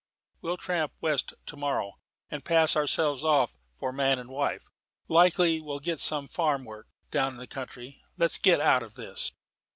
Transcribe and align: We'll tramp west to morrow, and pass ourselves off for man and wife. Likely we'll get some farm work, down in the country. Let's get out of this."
We'll 0.41 0.57
tramp 0.57 0.93
west 0.99 1.35
to 1.45 1.55
morrow, 1.55 1.99
and 2.31 2.43
pass 2.43 2.75
ourselves 2.75 3.23
off 3.23 3.59
for 3.77 3.91
man 3.91 4.17
and 4.17 4.31
wife. 4.31 4.67
Likely 5.07 5.61
we'll 5.61 5.77
get 5.79 5.99
some 5.99 6.27
farm 6.27 6.65
work, 6.65 6.87
down 7.11 7.33
in 7.33 7.37
the 7.37 7.45
country. 7.45 8.01
Let's 8.17 8.39
get 8.39 8.59
out 8.59 8.81
of 8.81 8.95
this." 8.95 9.31